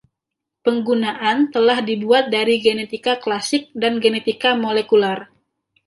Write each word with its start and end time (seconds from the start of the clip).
Penggunaan 0.65 1.37
telah 1.53 1.77
dibuat 1.89 2.23
dari 2.35 2.55
genetika 2.65 3.13
klasik 3.23 3.63
dan 3.81 3.93
genetika 4.03 4.51
molekular. 4.65 5.19